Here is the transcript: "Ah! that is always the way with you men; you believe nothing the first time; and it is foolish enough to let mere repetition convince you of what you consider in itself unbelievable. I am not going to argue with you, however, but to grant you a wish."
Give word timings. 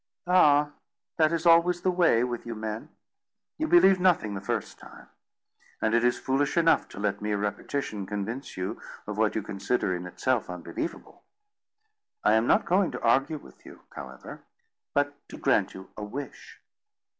"Ah! 0.25 0.71
that 1.17 1.31
is 1.31 1.45
always 1.45 1.81
the 1.83 1.91
way 1.91 2.23
with 2.23 2.43
you 2.43 2.55
men; 2.55 2.89
you 3.59 3.67
believe 3.67 3.99
nothing 3.99 4.33
the 4.33 4.41
first 4.41 4.79
time; 4.79 5.07
and 5.79 5.93
it 5.93 6.03
is 6.03 6.17
foolish 6.17 6.57
enough 6.57 6.87
to 6.87 6.99
let 6.99 7.21
mere 7.21 7.37
repetition 7.37 8.07
convince 8.07 8.57
you 8.57 8.81
of 9.05 9.19
what 9.19 9.35
you 9.35 9.43
consider 9.43 9.95
in 9.95 10.07
itself 10.07 10.49
unbelievable. 10.49 11.21
I 12.23 12.33
am 12.33 12.47
not 12.47 12.65
going 12.65 12.89
to 12.93 13.03
argue 13.03 13.37
with 13.37 13.63
you, 13.63 13.81
however, 13.95 14.41
but 14.95 15.13
to 15.29 15.37
grant 15.37 15.75
you 15.75 15.91
a 15.95 16.03
wish." 16.03 16.59